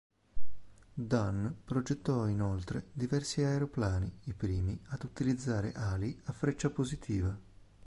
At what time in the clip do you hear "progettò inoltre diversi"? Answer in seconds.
1.63-3.43